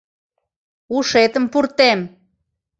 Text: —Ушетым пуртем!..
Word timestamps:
—Ушетым 0.95 1.45
пуртем!.. 1.51 1.99